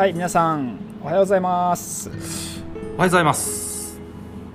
[0.00, 2.08] はい皆さんおはようございます。
[2.08, 2.24] おはよ
[2.94, 4.00] うございます。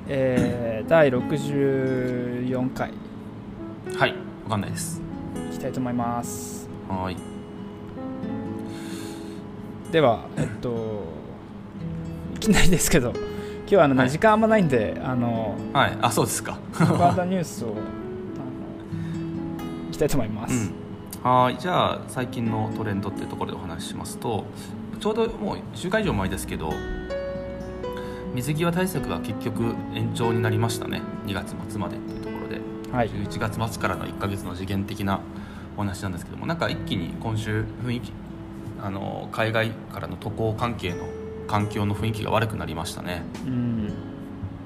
[0.08, 2.92] えー、第64回。
[3.96, 5.04] はいわかんないです。
[5.52, 6.68] いきたいと思います。
[6.90, 7.18] はーい。
[9.92, 11.04] ではえっと
[12.38, 14.10] いきなりですけど今日はあの、ねはい。
[14.10, 15.98] 時間あんまないんであのはい。
[16.02, 16.58] あそうですか。
[16.80, 17.76] バーダニュースを
[19.90, 20.74] いきたいと思いまうす、ん。
[21.22, 21.60] はーい。
[21.60, 24.46] じゃあ最近のトレンドっていうところでお話ししますと
[25.00, 26.72] ちょうどもう1週間以上前ですけど
[28.34, 31.02] 水際対策が結局延長になりましたね。
[31.26, 32.60] 2月末までっていうところで。
[32.92, 33.10] はい。
[33.10, 35.22] 11月末からの1ヶ月の次元的な
[35.78, 38.12] お話なんですけどもなんか一気に今週雰囲気
[38.82, 41.06] あの海外からの渡航関係の
[41.48, 43.24] 環境の雰囲気が悪くなりましたね。
[43.46, 43.94] うん。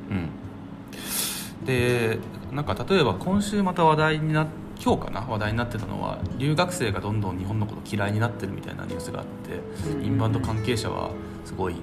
[0.10, 2.18] うん、で
[2.52, 4.48] なんか例えば今週また話題にな
[4.84, 5.22] 今日かな？
[5.22, 9.60] 話題になってたのは留学生がどんどん日本のこと嫌いになってるみたいなニュースがあって
[10.04, 11.12] インバウンド関係者は
[11.44, 11.76] すごい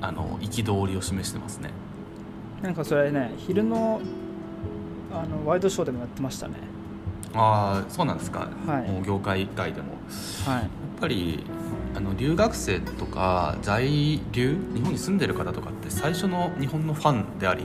[0.00, 1.70] あの憤りを示してますね。
[2.62, 4.00] なんかそれね昼の
[5.12, 6.54] あのワイドショーでもやってましたね。
[7.34, 8.90] ああそうなんですか、はい。
[8.90, 9.94] もう業界外でも。
[10.46, 10.62] はい。
[10.62, 10.68] やっ
[11.00, 11.44] ぱり
[11.96, 17.64] あの留学生とか在留日本に住んでる方とかって最初の日本のファンであり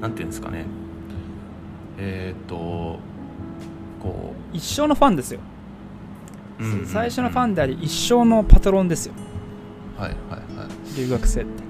[0.00, 0.66] なんていうんですかね。
[1.98, 3.00] えーっと
[4.02, 5.40] こ一生のファンですよ、
[6.58, 6.86] う、うんうんうん。
[6.86, 9.14] 最初のファンであり一生のパトロンですよ。
[9.98, 10.96] はいはいはい。
[10.96, 11.62] 留学生って。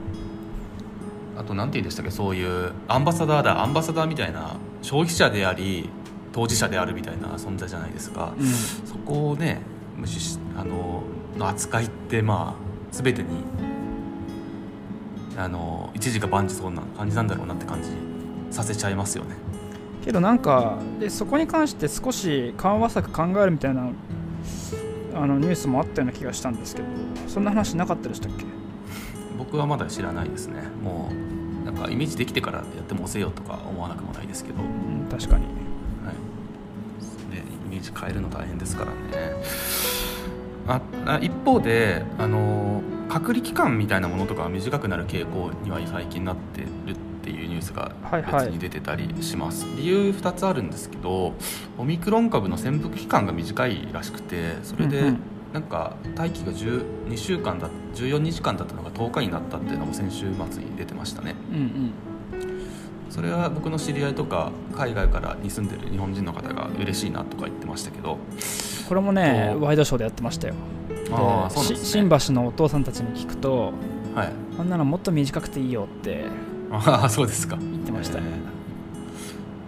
[1.38, 2.10] あと何て言うんでしたっけ？
[2.10, 5.88] そういうアンバサダーだアンバサダーみたいな消費者であり
[6.32, 8.46] 当事者であるみたいな存在じゃないですか、うん。
[8.46, 9.60] そこをね
[9.96, 11.02] 無視しあの
[11.36, 13.28] の扱いってまあ全てに
[15.36, 17.90] あの一時が万事そうな感じなんだろうなって感じ
[18.50, 19.34] させちゃいますよね
[20.04, 23.88] けどなんかでそこに関して少し緩和策考えるみたいな
[25.14, 26.88] あのニュースもあったような気がしたんですけど
[27.28, 28.44] そんな話なかったでしたっけ？
[29.38, 30.62] 僕はまだ知らないですね。
[30.82, 31.10] も
[31.62, 34.70] うなんかイメージできてからやっても押せよとか思わなくもないですけど、はい、う
[35.06, 35.44] ん確かに。
[35.44, 35.48] ね
[37.66, 38.96] イメージ変えるの大変ですからね。
[40.66, 46.94] ああ一方であの隔離期間みたいなものとかは短くなる傾向には最近なってるって
[47.62, 48.46] いうニュースがはいはい。
[48.46, 51.32] 別に出てたりします、理由2つあるんですけど
[51.78, 55.12] オミクロン株の潜伏期間が短いらしくてそれで
[55.52, 61.34] なんか待機が12週間だ14日間だったのが10日になったっていうのも先週末に出てましたね。
[61.50, 61.92] うんうん。
[63.10, 68.16] それは僕の知り合いとか海外からに住んでる日本人の方が嬉しいなとか言ってましたけど。
[68.88, 70.54] これもねワイドショーでやってましたよ。
[71.10, 71.84] あーそうね。
[71.84, 73.74] 新橋のお父さんたちに聞くと
[74.14, 76.24] はいあんなのもっと短くていいよって
[76.72, 77.56] ああそうですか。
[77.56, 78.18] 言ってました。
[78.18, 78.24] ね、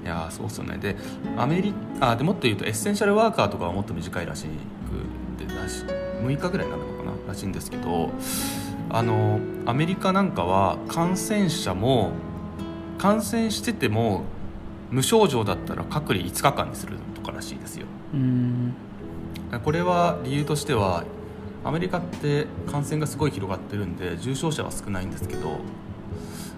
[0.05, 0.79] いやーそうっすよね。
[0.79, 0.97] で
[1.37, 8.11] アメリあでもっと言うとエッセンシャルワーカーとかはもっと短いらしくでらし6日ぐらいなのかならしいんですけど
[8.91, 12.13] あのアメリカなんかは感染者も
[12.99, 14.23] 感染してても
[14.91, 17.87] 無症状だったら隔離5日間にするとからしいですよ。
[18.15, 18.75] うーん。
[19.63, 21.05] これは理由としては
[21.65, 25.59] アメリカって感染がすごい広がってるんで重症者は少ないんですけど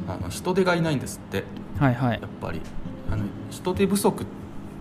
[0.08, 1.44] あの人手がいないんですって。
[1.78, 2.20] はいはい。
[2.20, 2.60] やっぱり。
[3.10, 4.26] あの人手不足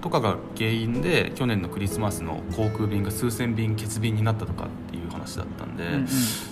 [0.01, 6.07] とかが原因で去年のクリスマスの航空便が数千便欠便になったとかっていう話だったんで、うんうん。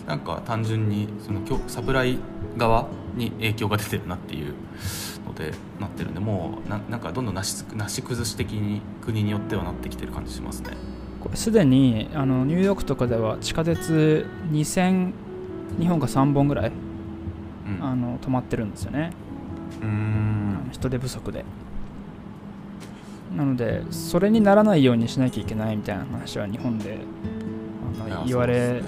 [0.08, 2.18] なんか単純にそのきょサプライ
[2.58, 4.54] 側に影響が出てるなっていう
[5.26, 10.72] のでなってるんでもうななんかどんどんなしなし崩し的に国によってはなってきてる感じしますね。
[11.36, 15.14] すでにあのニューヨークとかでは地下鉄2000
[15.80, 16.83] 日本が3本ぐらいうん
[17.84, 19.12] あの止まってるんですよね。
[19.82, 20.54] うん。
[20.68, 21.44] の人手不足で。
[23.36, 27.00] なのでそれにならないようにしなきゃいけないみたいな話は日本で
[28.08, 28.82] あの言われ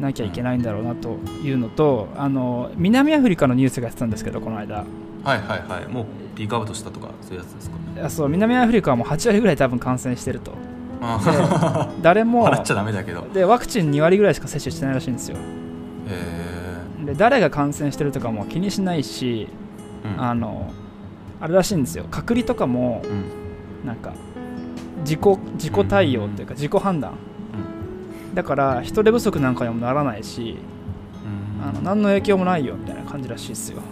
[0.00, 4.84] なきゃいけないんだろうなというのとあの南アフリカのニュースがやってたんですけどこの間。
[5.22, 5.88] はいはいはい。
[5.88, 7.76] もうピークアウトしたとかそういうやつですか？
[7.76, 10.52] ねいやそう南アフリカはもう8割ぐらい多分感染してると。
[11.00, 11.88] あ。
[12.02, 13.24] 誰も 笑っちゃダメだけど。
[13.32, 15.36] でワクチン2割ぐらいしか接種してないらしいんですよ。
[15.36, 15.40] へ
[17.04, 19.48] で誰が感染してるとかも気にしないし
[20.04, 20.22] えうん。
[20.22, 20.72] あの
[21.40, 22.06] あれらしいんですよ。
[22.10, 23.86] 隔離とかもうん。
[23.86, 24.14] なんか
[25.00, 25.20] 自己
[25.54, 27.14] 自己対応っていうか自己判断。
[28.34, 30.56] だから人手不足なんかにもならないし
[31.60, 31.68] うん。
[31.68, 33.82] あの何の影響もないよみたいな感じらしいですよ。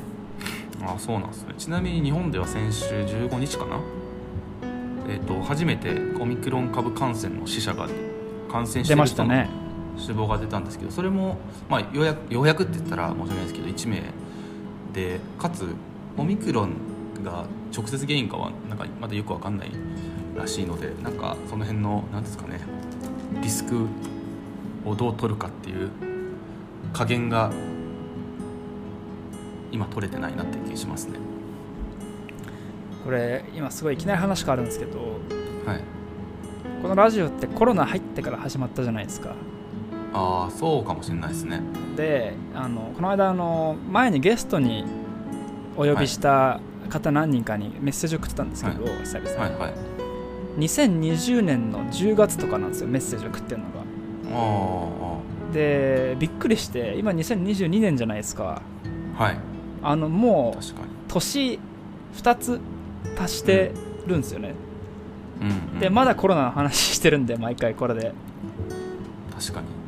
[0.84, 1.54] あそうなんですね。
[1.58, 3.78] ちなみに日本では先週15日かな？
[5.08, 7.86] えっ、と初めてオミクロン株感染の死者が
[8.50, 9.61] 感染して出る人のましたね
[9.96, 14.02] 死亡が出たんですけどそれも、まあ、ようやくようやくって言ったら申し訳ないですけど1名
[14.92, 15.66] でかつ
[16.16, 16.74] オミクロン
[17.22, 17.44] が
[17.74, 19.70] 直接原因かはなんかまだよくわかんない
[20.36, 22.60] らしいのでなんかその辺の何ですかね
[23.40, 23.86] リスク
[24.84, 25.90] をどう取るかっていう
[26.92, 27.50] 加減が
[29.70, 31.18] 今取れてないなって気しますね。
[33.04, 34.98] これ今すごいいきなり話変わるんですけど
[35.66, 35.80] はい。
[36.82, 39.34] このラジオってコロナ入ってから始まったじゃないですか
[40.12, 41.60] ああそうかもしれないですね。
[41.96, 44.84] であのこの間あの前にゲストに
[45.76, 49.74] お呼びした方何人かにメッセージを送ってたんですけど、は久々に、はいはい。
[50.58, 53.70] 2020年の10月とかなんですよメッセージを送ってるのが。
[54.34, 55.18] あ
[55.52, 58.62] でびっくりして今2022年じゃないですか。
[59.18, 59.38] あはい。
[59.82, 60.62] あのもう
[61.08, 61.58] 年
[62.14, 62.60] 2つ
[63.18, 63.72] 足して
[64.06, 64.54] るんですよね、
[65.40, 68.12] うん、うん、でまだコロナの話してるんで毎回これで。
[69.42, 69.81] 確かに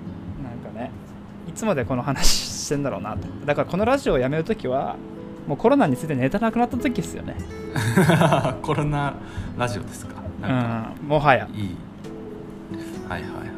[1.48, 3.26] いつまでこの話してんだろうなと。
[3.46, 4.96] だからこのラジオをやめるときは
[5.46, 7.36] もうコロナについてネタなくなった時ですよね。
[8.62, 9.14] コロナ
[9.58, 10.14] ラジオですか？
[10.38, 11.48] うなんもはや。
[11.54, 11.76] いい、
[13.08, 13.48] はいはいはいはい。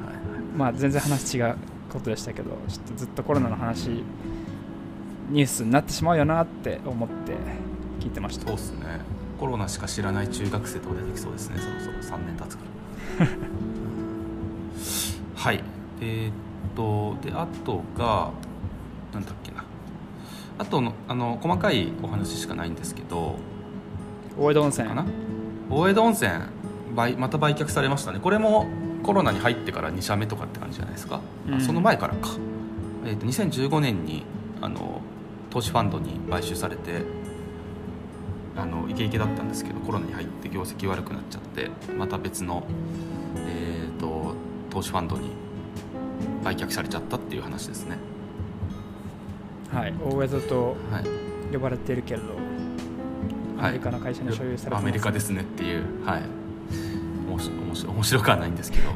[0.56, 1.56] まあ全然話違う
[1.92, 3.88] ことでしたけどちょっとずっとコロナの話
[5.30, 7.32] ニュースになってしまうよなって思って
[8.00, 8.46] 聞いてました。
[8.46, 9.00] そうっすね。
[9.38, 11.56] コロナしか知らない中学生とか出てきそうですね。
[11.58, 12.62] そろそろ3年経つか
[13.20, 13.26] ら。
[15.36, 15.62] はい。
[16.00, 16.32] えーっ
[16.76, 18.30] とであとが
[19.12, 19.64] なんだっけな。
[20.58, 23.36] あとのあの細かいお話しかないんですけど
[24.38, 24.88] 大江戸温泉。
[24.88, 25.04] かな？
[25.70, 26.30] 大江戸温泉
[26.94, 28.20] 売また売却されましたね。
[28.20, 28.66] これも
[29.02, 31.54] コロナに入ってから2社目とかって感じじゃないですか、うん。
[31.54, 32.30] あその前からか、
[33.04, 34.24] えー、と2015年に
[34.60, 35.00] あの
[35.50, 37.02] 投資ファンドに買収されて
[38.56, 42.64] あのイケイケだったんですけどコロナに入って業績悪くなっちゃってまた別の、
[43.36, 44.34] えー、と
[44.70, 45.30] 投資ファンドに
[46.46, 47.96] 売却されちゃったっていう話ですね、
[49.72, 49.94] はい。
[50.00, 51.04] 大江戸とはい、
[51.52, 52.26] 呼ばれているけれど
[53.58, 56.22] アメリカの会社に所有されてます、アメリカですねっていうはい。
[57.28, 58.90] 面白面白面白くはないんですけど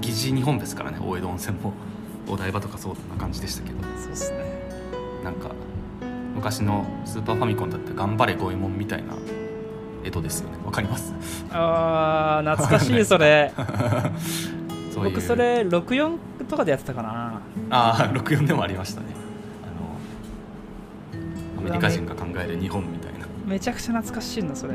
[0.00, 1.74] 疑似日本ですからね大江戸温泉も。
[2.28, 3.82] お台場とかそうな感じでしたけど。
[4.00, 4.38] そうっすね。
[5.24, 5.50] なんか
[6.34, 9.14] 昔のスーパーファミコンだって頑張れ五右衛門みたいな
[10.04, 10.56] 江戸ですよね。
[10.64, 11.12] わかります？
[11.50, 13.52] あー懐かしいそれ
[14.92, 16.18] そう僕それ64
[16.50, 17.40] とかでやってたかな。
[17.70, 19.06] ああ64でもありましたね。
[21.56, 23.26] あのアメリカ人が考える日本みたいな。
[23.46, 24.74] めちゃくちゃ懐かしいんだそれ。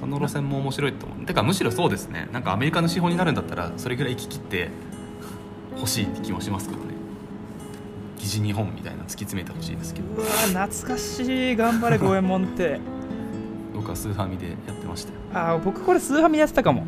[0.00, 1.26] その路線も面白いと思う。
[1.26, 2.28] てかむしろそうですね。
[2.32, 4.70] なんかアメリカの資本になるんだったらそれぐらい行き切って
[5.76, 6.94] ほしいって気もしますけどね。
[8.16, 10.06] 疑似日本みたいな突き詰めてほしいですけど。
[10.14, 11.56] うわー懐かしい。
[11.56, 12.80] 頑張れ五右衛門って。
[13.74, 15.18] 僕はスーファミでやってましたよ。
[15.34, 16.86] あー僕これスーファミやってたかも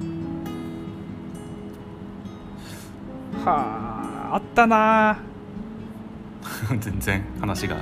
[3.45, 5.19] はああったな。
[6.81, 7.77] 全然話が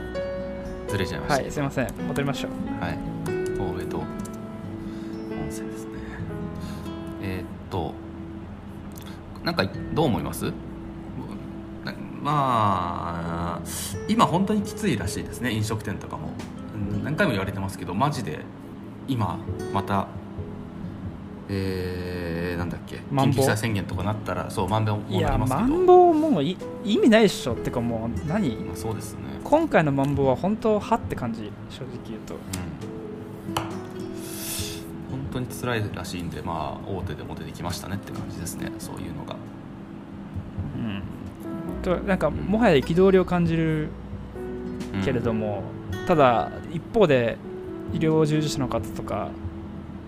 [0.88, 1.42] ずれちゃいまーした。
[1.42, 1.88] はいすいません。
[2.08, 2.50] 戻りましょう。
[2.84, 2.98] はい、
[3.58, 4.04] 大江戸温
[5.48, 5.90] 泉ですね。
[7.22, 7.94] えーっと
[9.44, 9.64] なんか
[9.94, 10.44] どう思います？
[11.84, 11.92] な
[12.22, 13.60] まあ
[14.08, 15.50] 今本当にきついらしいですね。
[15.52, 16.30] 飲食店とかも。
[16.94, 18.40] うん何回も言われてますけどマジで
[19.08, 19.38] 今
[19.74, 20.06] また
[21.48, 22.21] えー、
[22.72, 22.96] だっけ？
[22.96, 25.68] 緊急事態宣言とかなったらそうまんべんもいやますけど。
[25.68, 28.56] マンボウもうい意味ないっしょってかもう何？
[28.56, 29.20] まあ、そうですね。
[29.44, 32.34] 今回のマンボウは本当はって感じ正直言うと。
[32.34, 32.40] うん。
[35.10, 38.72] 本当に辛いらしいんでまあ大手でも出てきましたねって感じですね。
[38.78, 39.36] そういうのが。
[40.76, 41.02] うん。
[41.82, 43.88] となんかもはや憤りを感じる
[44.94, 45.62] うんけれども、
[46.06, 47.38] ただ一方で
[47.92, 49.30] 医療従事者の方とか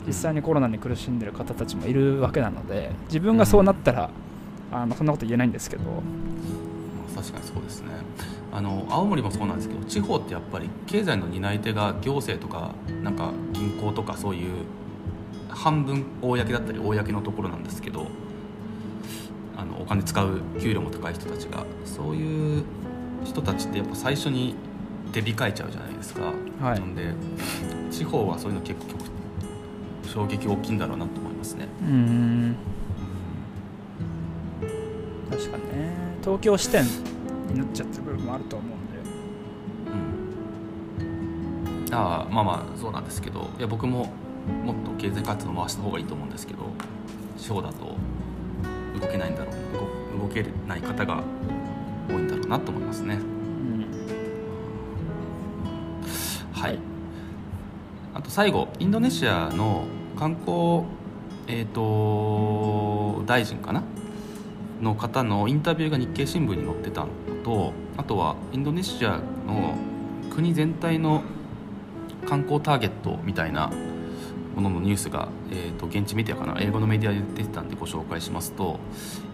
[0.06, 4.10] 実際にコロナに苦しんでる方たちもいるわけなので自分がそうなったら、
[4.72, 5.84] あのそんなこと言えないんですけど。
[5.84, 5.90] ま
[7.14, 7.88] あ確かにそうですね。
[8.52, 14.64] あの青森もそうなんですけど地方ってやっぱり経済の担い手が行政とかなんか銀行とかそういう
[15.48, 18.06] 半分公だったり公のところなんですけど
[19.56, 22.64] あのお金使う給料も高い人たちがそういう
[23.24, 24.54] 人たちってやっぱ最初に
[25.12, 26.80] 出控えちゃうじゃないですか、はい。
[26.80, 27.12] なんで
[27.90, 28.86] 地方はそういうの結構
[30.14, 32.56] 衝撃大きいんだろうなと思いますね、うーん。
[35.28, 35.92] 確かにね。
[36.22, 36.84] 東京支店
[37.48, 38.98] になっちゃってる部分もあると思うんで。
[41.88, 44.12] うん、ああまあまあそうなんですけどいや僕も
[44.64, 46.60] もっと経済活動回した方がいいと思うんですけど
[47.36, 47.96] 地方だと
[49.00, 49.54] 動けないんだろう
[50.16, 51.24] 動動けない方が
[52.08, 53.16] 多いんだろうなと思いますね。
[53.16, 53.86] うん。
[56.52, 56.78] はい、はい。
[58.14, 60.84] あと最後インドネシアの観光
[61.46, 63.82] えっ、と大臣かな？
[64.80, 67.08] の方のインタビューが日経新聞に載ってたの
[67.44, 69.74] とあとはインドネシアの
[70.30, 71.22] 国全体の
[72.26, 73.70] 観光ターゲットみたいな
[74.56, 76.60] もののニュースが、えー、と現地メディアかな？
[76.60, 78.78] 英語のメディアで出てたんでご紹介しますと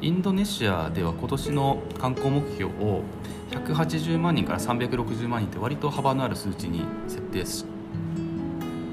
[0.00, 3.02] インドネシアでは今年の観光目標を
[3.50, 7.64] 180万人から360万人って割と幅のある数値に設定し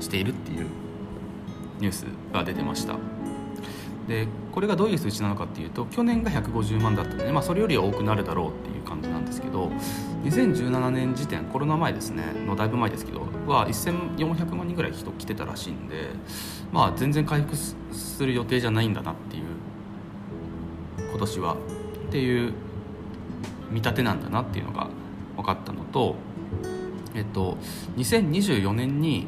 [0.10, 0.68] ているっていう
[1.80, 2.96] ニュースが出てました。
[4.08, 9.70] でこれがどういう数値なのかっていうと去年が150万だったので、まあ、それよりは多くなるだろうっていう感じなんですけど
[10.24, 12.24] 2017年時点コロナ前ですね。
[12.46, 16.08] のだいぶ前ですけどは1400万人ぐらい人来てたらしいんで、
[16.72, 19.44] まあ、全然回復する予定じゃないんだなっていう
[21.10, 21.56] 今年は
[22.08, 22.54] っていう
[23.72, 24.88] 見立てなんだなっていうのが
[25.36, 26.16] 分かったのと、
[27.14, 27.58] えっと、
[27.98, 29.28] 2024年に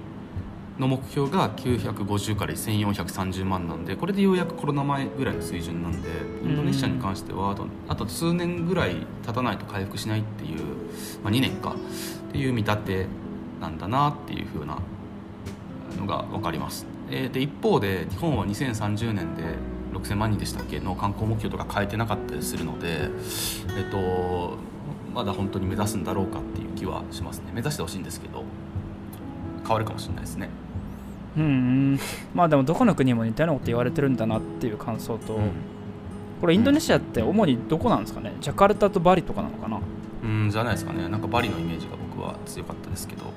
[0.80, 6.10] の目標が950から1430万なんでこれでようやくコロナ前ぐらいの水準なんで
[6.44, 8.96] インドネシアに関してはあとあと数年ぐらい
[9.26, 10.64] 経たないと回復しないっていう、
[11.24, 11.76] まあ、2年か
[12.30, 13.08] っていう見立て
[13.60, 14.78] なんだなっていう風な
[15.98, 16.86] のが分かります。
[17.12, 19.44] えー、で一方で日本は2030年で
[19.94, 23.10] 6000万人でしたっけの観光目標とか変えてなかったりするので、
[23.76, 24.58] えっと、
[25.14, 28.44] まだ本当に目指すんだろうかっていう気はしますね目指してほしいんですけど
[29.64, 30.50] 変わるかもしれないですね。
[31.38, 32.00] うん
[32.34, 35.52] まあでもどこの国も似たようなこと言われてるんだなっていう感想と、うん、
[36.42, 38.34] これインドネシアって主にどこなんですかね？
[38.42, 39.80] ジャカルタとバリとかなのかな？
[40.24, 41.08] うんじゃないですかね。
[41.08, 43.32] なんかバリのイメージが僕は強かったですけど、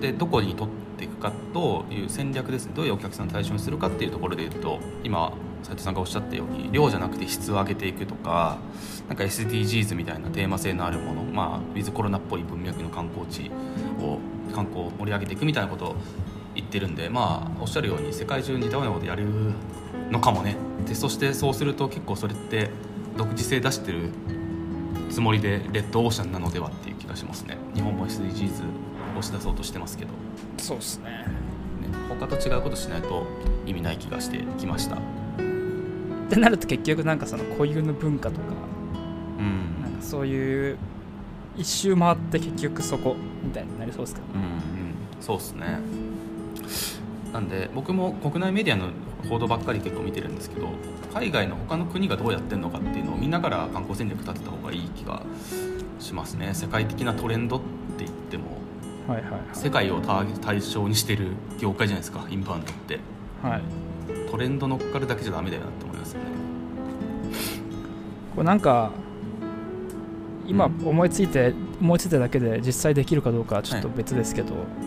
[0.00, 2.72] でどこに取っていくかという戦略ですね。
[2.74, 8.58] どういうお客さんを対象にするかっていうところでいうと今斉藤さんがおっしゃったように量じゃなくて質を上げていくとか
[9.08, 13.50] なんか SDGs みたいなテーマ性のあるもの、まあ、ウィズコロナっぽい文脈の観光地
[13.98, 14.18] を
[14.54, 15.96] 観光を盛り上げていくみたいなことを
[16.54, 19.26] 言ってるんでまあおっしゃるように世界中に似たようなことやる
[20.10, 20.56] のかもね。
[20.86, 22.70] でそしてそうすると結構それって
[23.16, 24.10] 独自性出してる
[25.10, 27.56] つもりでレッドオーシャンなのではっていう気がしますね。
[27.74, 28.62] 日本も SDGs
[29.18, 30.10] 押し出そうとしてますけど。
[30.58, 31.10] そうですね。
[31.10, 31.26] ね
[32.08, 33.26] 他と違うことしないと
[33.66, 34.96] 意味ない気がしてきました。
[34.96, 34.98] っ
[36.28, 38.42] てなると結局なんかその固有の文化とか,、
[39.38, 40.78] うん、なんかそういう
[41.56, 44.48] 一周回って結局そこみたいになりそうですか、ね、うん、うん、
[45.20, 45.78] そうっすね
[47.34, 48.90] なんで僕も国内メディアの
[49.28, 50.68] 報道ばっかり結構見てるんですけど
[51.12, 55.22] 海外の他の国がどうやってるのかっていうのを見ながら観光戦略立てた方がいい気が
[55.98, 56.54] しますね。
[56.54, 58.44] 世界的なトレンドって言っても、
[59.08, 63.00] はいはいはい、世界を対象にしてる業界じゃないですかインバウンドって、
[63.42, 63.62] はい、
[64.30, 66.26] トレンド乗っかるだけじゃダメだよなって思いますよね。
[68.36, 68.92] これなんか
[70.46, 74.83] 今思いついて、うん、思いついただけで実際できるかどうかはちょっと別ですけど、はい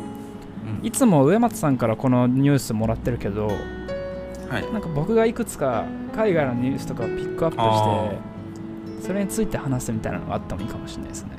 [0.84, 11.32] いつも植松さんからこのニュースもらってるけど、はい、なんか僕がいくつか海外のニュースとかをピックアップしてそれについて話すみたいなのがあってもいいかもしれないですね。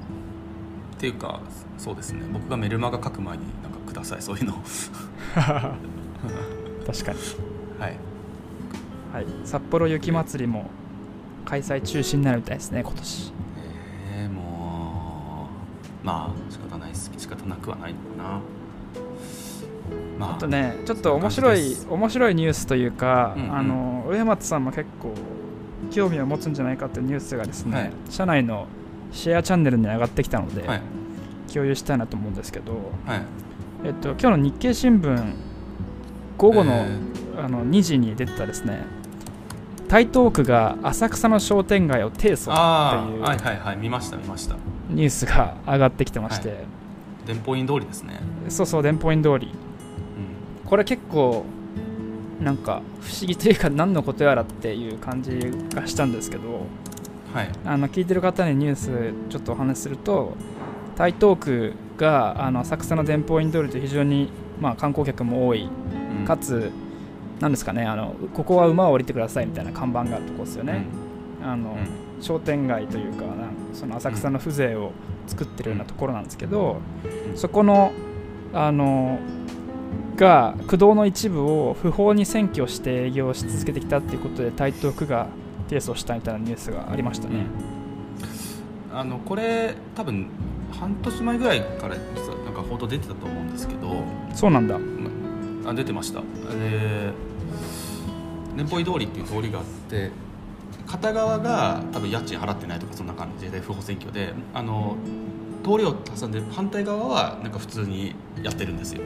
[0.96, 1.40] っていうか
[1.76, 2.24] そうですね。
[2.32, 4.22] 僕がメルマガ書く前になんかください。
[4.22, 4.54] そういうの。
[6.86, 7.18] 確かに。
[7.78, 7.96] はい、
[9.12, 10.70] はい、札幌雪まつりも
[11.44, 13.32] 開催中止になるみたいですね今年。
[14.12, 15.48] ええー、も
[16.02, 17.10] うまあ仕方ないです。
[17.16, 18.40] 仕方なくはないのかな
[20.18, 25.14] まあ、あとねちょっと面白い面白いニュースというか、うんうん、あの上松さんも結構
[25.90, 28.66] 興味を持つんじゃないかっていうニュースがですね、はい、社内の
[29.12, 30.82] シェアチャンネルに上がってきたので、はい、
[31.52, 32.72] 共有したいなと思うんですけど、
[33.06, 33.22] はい、
[33.84, 35.34] えっと、今日の日経新聞
[36.36, 38.84] 午後のえー、あの2時に出てたですね
[39.88, 44.56] 台東区が浅草の商店街を提訴っていうはいはいはい見ました見ました。
[44.90, 46.64] ニュースが上がってきてまして、
[47.26, 48.20] 電報院通りですね。
[48.48, 49.50] そうそう電報院通り
[50.68, 51.46] これ結構
[52.42, 55.40] なんか不思議というか何のことやらっていう感じ
[55.74, 56.66] がしたんですけど、
[57.32, 60.36] はい、あの聞いてる方にニュースちょっとお話しすると
[60.94, 65.68] 台東区があの浅草の電報院通りと非常に、まあ、観光客も多い、
[66.18, 66.70] うん、かつ
[67.40, 70.84] 何ですかねあのここは馬を降りてくださいみたいな看板があるところですよね、
[71.40, 73.24] うん、あの、うん、商店街というか
[73.72, 74.92] その浅草の風情を
[75.26, 76.80] 作ってるようなところなんですけど、
[77.36, 77.92] そこの
[78.54, 79.18] あの
[80.18, 85.28] が駆動の一部を不法に占拠して営業し続けてきたっていうことで台東区が
[85.68, 87.46] 提訴したみたいなニュースがありましたね、
[88.90, 90.28] うん、あのこれ多分
[90.72, 94.02] 半年前ぐらいから実はなんか報道出てたと思うんですけど。
[94.34, 94.78] そうなんだ。
[95.66, 96.20] あ出てました。
[96.20, 96.24] で
[98.54, 100.10] 年俸通りっていう通りがあって
[100.86, 104.96] 片側が多分家賃払ってないとかそんな感じで不法占拠であの
[105.62, 109.02] 通りを挟んで反対側はなんか普通にやってるんですよ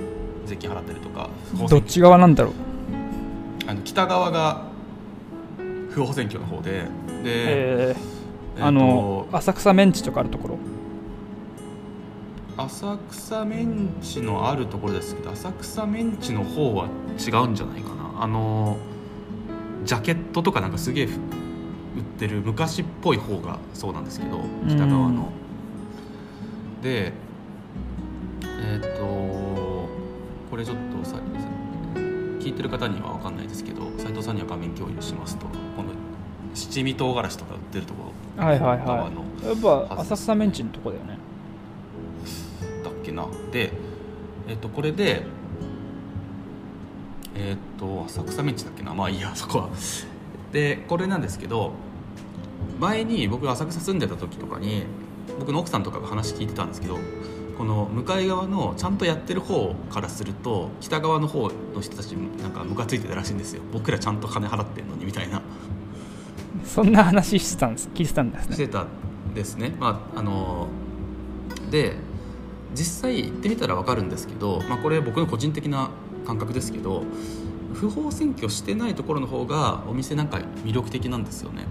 [0.47, 1.31] 税金払ってるとか
[1.69, 2.53] どっち側なんだろう？
[3.67, 4.65] あの北側が
[5.91, 6.87] 不法占拠の方でで、
[7.25, 10.59] えー、あの浅草メンチとかあるところ？
[12.57, 18.23] 浅草メンチのあるところですけど浅草メンチの方は違うんじゃないかな。
[18.23, 18.77] あの
[19.85, 21.11] ジャケットとかなんかすげえ売っ
[22.19, 25.33] てる昔っぽい方がそうなんですけど北側の。
[26.83, 27.13] で
[30.63, 31.17] れちょっとさ
[32.39, 35.91] 聞いてる方には分かんないですけど斉藤さんには画面共有しますとこの
[36.55, 38.45] 七味唐辛子とか売ってるところ。
[38.45, 39.11] はいはいは
[39.43, 39.47] い。
[39.47, 41.19] やっぱ浅草メンチのとこだよね。
[42.85, 43.27] だっけな。
[43.51, 43.73] で
[44.49, 45.23] えっ、ー、とこれで
[47.35, 48.93] えっ、ー、と浅草メンチだっけな。
[48.93, 49.71] まあいいや そこは。
[50.53, 51.73] でこれなんですけど
[52.79, 54.85] 前に僕浅草住んでた時とかに
[55.39, 56.99] 僕の奥さんとかが話聞いてたんですけど
[57.63, 63.63] この向かい側のちゃんとやってる方からすると北側の方の人たちなんかムカついてたらしいんですよ。
[63.73, 65.41] 僕らちゃんと金払ってんのにみたいな。
[66.65, 68.55] そんな話してたんです聞いてたんですね。
[68.57, 68.87] してた
[69.33, 70.67] ですねまああの
[71.71, 71.95] で
[72.75, 75.91] 実際行ってみたら分かるんですけど、まあ、これ僕の個人的な
[76.27, 77.05] 感覚ですけど
[77.75, 81.67] 不法占拠してないところの方がお店なんか魅力的なんですよね。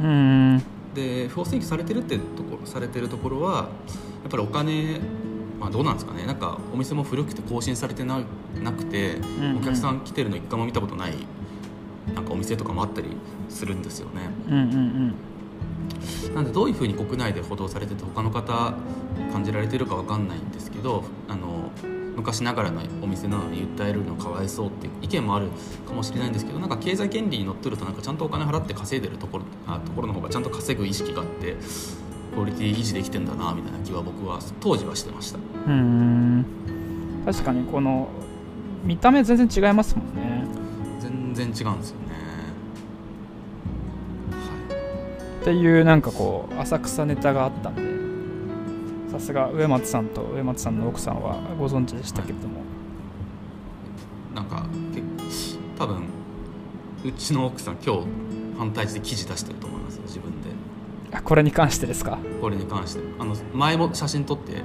[0.00, 0.62] うん。
[0.94, 3.68] で不法占拠されてるってところされてるところは
[4.13, 5.00] やっぱりお金
[5.60, 6.26] まあ、どうなんですかね。
[6.26, 8.20] なんかお店も古くて更新されてな
[8.62, 11.12] なくて、うんうん、お客さん来てるの一回も見たことない
[12.14, 13.08] なんかお店とかもあったり
[13.48, 14.30] するんですよね。
[14.48, 15.14] うんうん
[16.28, 16.34] うん。
[16.34, 18.74] なんでどういうふうに国内で報道されてて他の方
[19.32, 21.70] 感じられてるか分かんないんですけどあの
[22.16, 25.48] 昔ながらのお店なのに訴えるのかわいそうっていう意見もある
[25.86, 31.56] かもしれないんですけどなんか経済権利にのっとるとなんかちゃんとお金払って稼いでるところあところの方がちゃんと稼ぐ意識があって
[32.34, 35.38] クオリティ維持できてんだなみたいな気は僕は当時はしてました。
[35.38, 36.44] うん。
[37.24, 38.08] 確かにこの
[38.84, 40.44] 見た目全然違いますもんね。
[41.00, 42.14] 全然違うんですよね。
[45.40, 47.82] っていうなんかこう浅草ネタがあったんで
[49.12, 52.60] さすが植松さんと植松さんの奥さんはご存知でしたけれども、
[54.34, 54.66] なんか
[55.78, 56.04] 多分
[57.04, 58.06] うちの奥さん今日
[58.58, 59.53] 反対して記事出して
[61.22, 62.18] これに関してですか？
[62.40, 63.02] これに関して。
[63.18, 64.62] あの前も写真撮って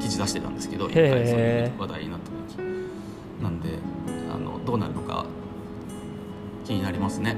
[0.00, 2.64] 記事出してたんですけど一回そういう話題になった時
[3.42, 3.70] なんで
[4.34, 5.26] あのどうなるのか
[6.64, 7.36] 気になりますね。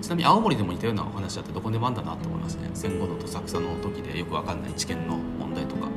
[0.00, 2.70] ちなみに青森でも似たようなお話だってどこでもあんだなと思いますね。
[2.72, 5.88] 戦後のどさくさの時でよく分かんない知見の問題とか。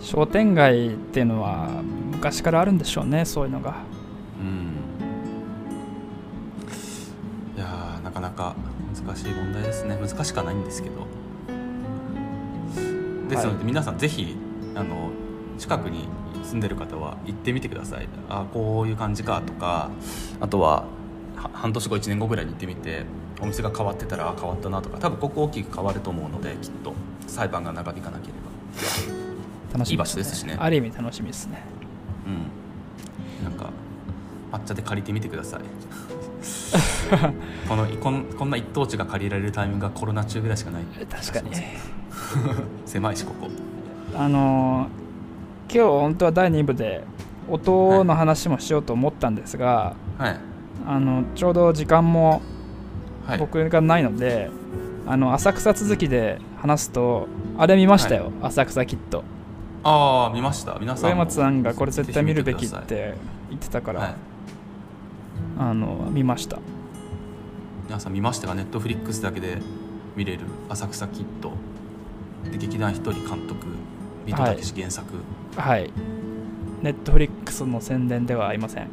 [0.00, 3.76] 商店街っていうのは昔からあるんでしょうねそういうのが
[9.06, 9.96] 難しい問題ですね。
[9.96, 11.06] 難しくはないんですけど。
[13.28, 14.36] ですので、皆さんぜひ
[14.74, 15.10] あの
[15.58, 16.08] 近くに
[16.42, 18.08] 住んでる方は行ってみてください。
[18.28, 19.90] あこういう感じかとか
[20.40, 20.84] あとは
[21.52, 23.04] 半年後1年後ぐらいに行ってみて
[23.40, 26.94] お店が変わってたら変わったなとか多分ここ大きく変わると思うのできっと
[27.26, 28.54] 裁判が長引かなければ。
[29.74, 30.56] 楽しみ、ね、いい場所ですしね。
[30.58, 31.62] ある意味楽しみですね。
[32.26, 32.64] うん。
[33.44, 33.70] なんか
[34.52, 35.60] 抹茶で借りてみてください
[37.68, 40.84] このこんこんな一等地が借りられるタイミングがコロナ中ぐらいしかない。
[41.08, 41.50] 確かに。
[42.84, 43.48] 狭いしここ。
[44.16, 47.04] あのー、今日本当は第2部で
[47.48, 50.36] 音の話もしようと思ったんですが、はい、
[50.86, 52.42] あのちょうど時間も
[53.38, 54.50] 僕がないので、はい、
[55.08, 59.24] あの浅草続きで話すとあれ見ましたよ、はい、浅草キッド。
[59.82, 60.78] ああ見ました。
[60.80, 63.14] 皆さん上松さんがこれ絶対見るべきって
[63.50, 64.14] 言ってたから、はい、
[65.58, 66.58] あの見ました
[67.86, 69.58] 皆さん見ましたがネットフリックスだけで
[70.16, 70.40] 見れる。
[70.68, 71.52] 浅草キッド。
[72.50, 73.66] で劇団ひとり監督。
[74.26, 75.06] ビートたけし原作。
[75.56, 75.90] はい。
[76.82, 78.88] ネットフリックスの宣伝ではありません。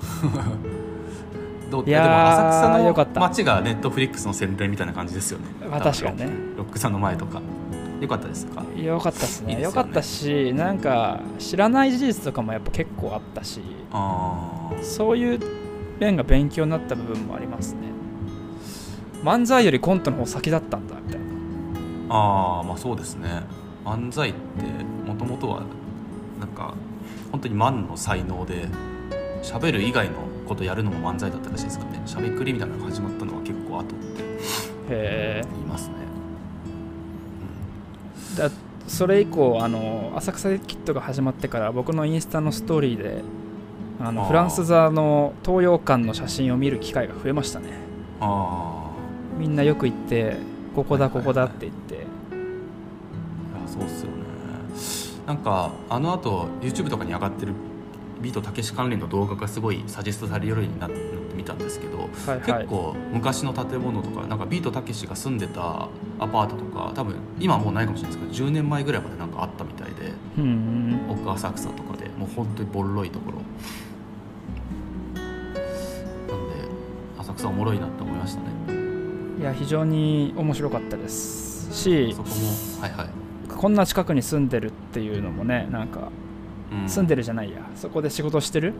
[1.70, 1.84] どう？
[1.88, 6.28] いやでも浅草の街がネットフリックスの宣伝みたいな感じですよね、まあ、確かにね。
[6.56, 7.40] ロックさんの前とか。
[8.00, 8.62] よかったですか？
[8.76, 9.62] よかったですね。
[9.62, 13.62] よかったしなんか知らない事実とかもやっぱ結構あったし。
[14.82, 15.40] そういう
[15.98, 17.80] 面が勉強になった部分もありますね
[19.26, 21.26] 漫才よりコントの方先だったんだみたいな。
[22.14, 23.42] ああまあそうですね。
[23.84, 24.38] 漫才って
[25.04, 25.62] もともとは
[26.38, 26.74] なんか
[27.32, 28.68] 本当に万の才能で
[29.42, 30.14] 喋る以外の
[30.46, 32.00] ことやるのも漫才だったらしいですかね。
[32.06, 34.22] しゃべくりみたいなのが始まったのは結構後って
[34.90, 35.94] へ言いますね、
[38.30, 38.50] うん、だ
[38.86, 43.22] それ以降あの浅草キットが始まってから僕のインスタのストーリーで
[43.98, 47.70] あのフランス座の東洋館の写真を見る機会が増えましたね。
[48.20, 48.75] あ
[49.38, 50.36] みんなよく行って
[50.74, 52.12] ここだここだって言って、はいはい
[53.62, 54.16] はい、そうっすよね。
[55.26, 57.52] なんかあのあと YouTube とかに上がってる
[58.20, 60.96] ビートたけし関連の動画がすごいサジェストされるようになって
[61.34, 62.40] 見たんですけど、はいはい。
[62.40, 73.38] 結構昔の建物とかなんかビートたけしが住んでたアパートとか多分今はもうないかもしれないですけど10年前ぐらいまでなんかあったみたいでうん奥浅草とかでもう本当にボロいところ。
[75.14, 76.54] なんで
[77.18, 78.46] 浅草おもろいなって思いましたね。
[78.68, 78.75] い
[79.46, 82.34] や非常に面白かったですしそこも
[82.82, 83.08] はいはい、
[83.48, 86.10] こんな近くに住んでるっていうのもねなんか
[86.72, 86.88] うん。
[86.88, 87.58] 住んでるじゃないや。
[87.76, 88.74] そこで仕事してる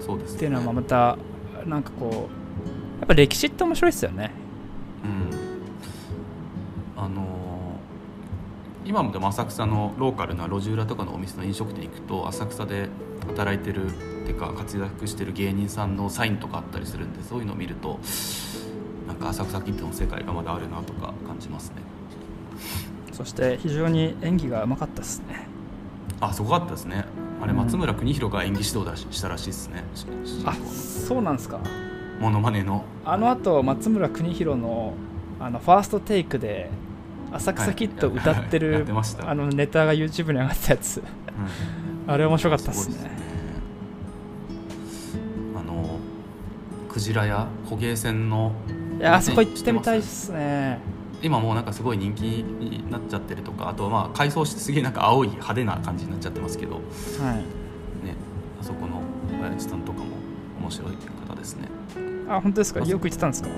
[0.00, 0.36] そうですね。
[0.36, 1.16] っていうのはまた
[1.66, 2.12] なんかこう
[3.00, 4.30] やっぱ歴史って面白いですよね。
[5.04, 7.02] うん。
[7.02, 7.38] あのー
[8.84, 12.88] 今もでも浅草のローカルな路地裏とかのお店の飲食店行くと浅草で
[13.26, 13.90] 働いてるっ
[14.24, 17.98] ていうか活躍してる芸人さんのサインとかあったりするんでそういうのを見ると
[19.18, 21.76] か浅草キッドの世界がまだあるなとか感じますね。
[23.12, 25.46] そして非常に演技がうまかったですね。
[26.20, 27.04] あすごかったですね。
[27.42, 27.58] あれうん。
[27.58, 29.84] 松村邦洋が演技指導だししたらしいですね。
[30.44, 31.60] あそうなんですか。
[32.20, 32.84] モノマネの。
[33.04, 34.94] あのあと松村邦洋の
[35.40, 36.70] あのファーストテイクで
[37.32, 38.72] 浅草キッド歌ってはい。
[38.72, 39.30] やるってました。
[39.30, 40.98] あのネタが YouTube に上がったやつ。
[40.98, 42.12] うん。
[42.12, 42.94] あれ面白かったですね。
[44.88, 45.98] すごいあの
[46.88, 48.52] クジラや捕鯨船の
[48.98, 50.80] いやあそこ行ってみたいっすね。
[51.22, 56.82] 今もうなんかすごい人気になっちゃってるとかあとまあ改装してすげえなんか青い派手な感じになっちゃってますけどね
[57.20, 57.44] はい。
[58.60, 59.00] あそこの
[59.40, 60.06] 親父さんとかも
[60.60, 60.92] 面白い
[61.28, 61.68] 方ですね。
[62.28, 62.80] あ本当ですか？
[62.80, 63.48] よく行ってたんですか？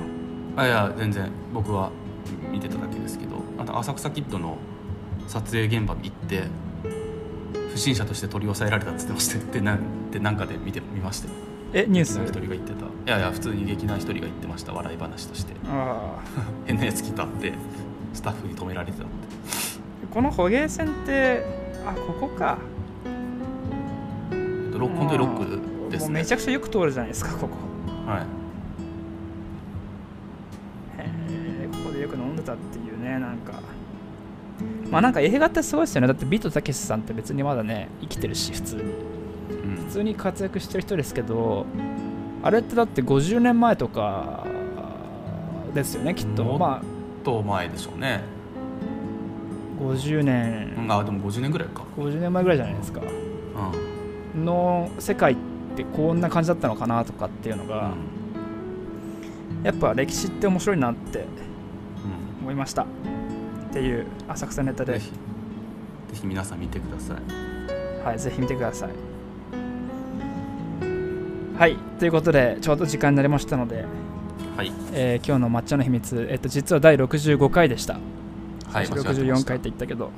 [0.57, 1.90] あいや全然僕は
[2.50, 3.40] 見てただけですけど。
[3.59, 4.57] あと浅草キッドの
[5.29, 6.44] 撮影現場に行って
[7.72, 11.35] 不審者として取り押さえられたっつってましたよでなんでなんかで見て見ましたよ
[11.72, 12.18] えニュース？
[12.20, 12.85] 一人が言ってた。
[12.85, 14.72] いやいや普通に劇団一人が言ってました。
[14.72, 15.54] 笑い話として。
[15.68, 16.18] あ
[16.66, 17.52] 変なやつ来たって
[18.12, 19.12] スタッフに止められてたって。
[20.04, 21.44] あこの捕鯨船って
[21.87, 22.59] あここか。
[24.78, 25.37] ロック本当にロッ
[25.87, 26.09] クですね。
[26.09, 27.56] もうめちゃくちゃよく通るじゃないですかここ。
[28.11, 28.20] はい。
[31.02, 31.04] へ
[31.64, 33.52] えここでよく飲んでたっていうねなんか。
[34.90, 36.09] まあなんか映画ってすごいですよね。
[36.09, 38.83] だってビートたけしさんって別にまだね生きてるし普通に
[39.90, 41.66] 通に活躍してる人ですけど
[42.42, 44.46] あれってだって50年前とか
[45.74, 46.44] ですよねきっと。
[46.44, 46.83] もっま
[47.22, 48.22] と前でしょうね。
[49.79, 50.74] あ50年。
[50.79, 51.85] うんあでも50年ぐらいか。
[51.96, 53.00] 50年前ぐらいじゃないですか。
[54.35, 54.44] うん。
[54.44, 55.37] の世界っ
[55.76, 57.92] てこんな感じだったのかなとかっていうのが、
[59.62, 61.26] やっぱ歴史って面白いなってうん。
[62.42, 62.83] 思いました。
[62.83, 62.87] っ
[63.72, 64.94] ていう浅草ネタで。
[64.94, 65.16] ぜひぜ
[66.14, 68.05] ひ皆さん見てください。
[68.05, 69.09] はい、ぜひ見てください。
[71.60, 73.84] はい、ということで、ちょうど時間になりましたので、
[74.56, 77.98] はいえー今日の抹茶の秘密、えっと、実は第65回でした。
[78.72, 80.10] はい最初間違ってました64回って言ったけど、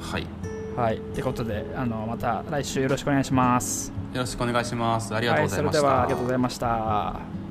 [0.00, 0.26] はい
[0.74, 3.92] はい、ということで、あのまた来週よろしくお願いします。
[4.14, 7.45] よろしくお願いしますありがとうございました、はい、それではありがとうございました。